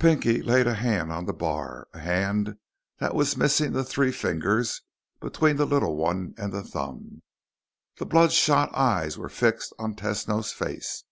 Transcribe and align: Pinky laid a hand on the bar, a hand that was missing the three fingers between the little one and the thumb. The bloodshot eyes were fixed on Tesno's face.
Pinky 0.00 0.42
laid 0.42 0.66
a 0.66 0.74
hand 0.74 1.12
on 1.12 1.24
the 1.26 1.32
bar, 1.32 1.86
a 1.94 2.00
hand 2.00 2.56
that 2.98 3.14
was 3.14 3.36
missing 3.36 3.70
the 3.70 3.84
three 3.84 4.10
fingers 4.10 4.82
between 5.20 5.54
the 5.54 5.64
little 5.64 5.94
one 5.94 6.34
and 6.36 6.52
the 6.52 6.64
thumb. 6.64 7.22
The 7.98 8.06
bloodshot 8.06 8.74
eyes 8.74 9.16
were 9.16 9.28
fixed 9.28 9.72
on 9.78 9.94
Tesno's 9.94 10.52
face. 10.52 11.04